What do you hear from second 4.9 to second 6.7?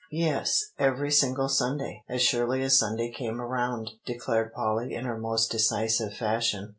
in her most decisive fashion.